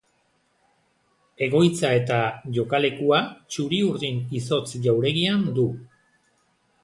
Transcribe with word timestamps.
Egoitza 1.47 1.91
eta 1.97 2.17
jokalekua 2.55 3.19
Txuri 3.55 3.81
Urdin 3.91 4.19
izotz 4.41 4.83
jauregian 4.87 5.47
du. 5.59 5.67